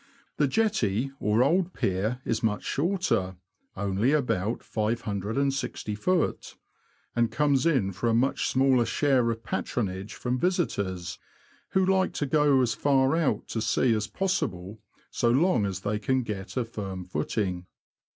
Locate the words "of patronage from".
9.29-10.39